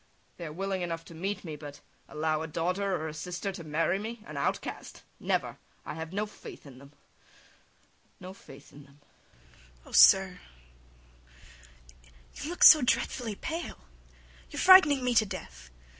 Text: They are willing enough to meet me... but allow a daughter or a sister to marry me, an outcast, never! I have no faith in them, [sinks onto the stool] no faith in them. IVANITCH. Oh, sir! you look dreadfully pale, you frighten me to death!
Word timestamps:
They 0.37 0.47
are 0.47 0.51
willing 0.51 0.81
enough 0.81 1.05
to 1.05 1.13
meet 1.13 1.43
me... 1.45 1.55
but 1.55 1.79
allow 2.09 2.41
a 2.41 2.47
daughter 2.47 2.95
or 2.95 3.07
a 3.07 3.13
sister 3.13 3.51
to 3.51 3.63
marry 3.63 3.99
me, 3.99 4.23
an 4.25 4.35
outcast, 4.35 5.03
never! 5.19 5.59
I 5.85 5.93
have 5.93 6.11
no 6.11 6.25
faith 6.25 6.65
in 6.65 6.79
them, 6.79 6.87
[sinks 6.87 7.21
onto 7.21 8.03
the 8.03 8.03
stool] 8.03 8.13
no 8.29 8.33
faith 8.33 8.73
in 8.73 8.83
them. 8.85 8.99
IVANITCH. 9.01 9.81
Oh, 9.85 9.91
sir! 9.91 10.39
you 12.33 12.49
look 12.49 12.61
dreadfully 12.61 13.35
pale, 13.35 13.85
you 14.49 14.57
frighten 14.57 15.03
me 15.03 15.13
to 15.13 15.25
death! 15.27 15.69